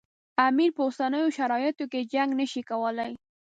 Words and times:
امیر 0.47 0.69
په 0.75 0.81
اوسنیو 0.87 1.35
شرایطو 1.37 1.85
کې 1.91 2.07
جنګ 2.13 2.29
نه 2.39 2.45
شي 2.51 2.61
کولای. 2.69 3.11